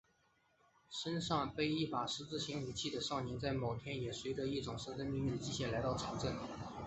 [0.89, 6.35] 身上背着一把十字型武器的少年在某天也随着一种神祕的机械来到这个城镇。